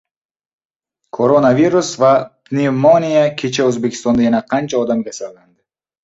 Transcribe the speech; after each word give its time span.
Koronavirus 1.17 1.91
va 2.03 2.13
pnevmoniya: 2.47 3.25
kecha 3.41 3.67
O‘zbekistonda 3.73 4.25
yana 4.27 4.41
qancha 4.55 4.81
odam 4.85 5.05
kasallandi? 5.11 5.55